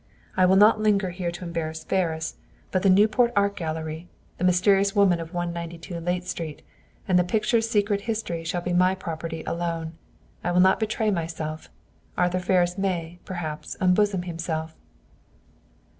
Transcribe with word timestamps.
"I 0.35 0.47
will 0.47 0.55
not 0.55 0.81
linger 0.81 1.11
here 1.11 1.29
to 1.29 1.43
embarrass 1.45 1.83
Ferris; 1.83 2.35
but 2.71 2.81
the 2.81 2.89
Newport 2.89 3.31
Art 3.35 3.55
Gallery, 3.55 4.09
the 4.39 4.43
mysterious 4.43 4.95
woman 4.95 5.19
of 5.19 5.31
192 5.31 5.99
Layte 6.01 6.23
Street, 6.25 6.63
and 7.07 7.19
the 7.19 7.23
picture's 7.23 7.69
secret 7.69 8.01
history 8.01 8.43
shall 8.43 8.61
be 8.61 8.73
my 8.73 8.95
property 8.95 9.43
alone. 9.45 9.93
I 10.43 10.53
will 10.53 10.59
not 10.59 10.79
betray 10.79 11.11
myself. 11.11 11.69
Arthur 12.17 12.39
Ferris 12.39 12.79
may, 12.79 13.19
perhaps, 13.25 13.77
unbosom 13.79 14.23
himself!" 14.23 14.73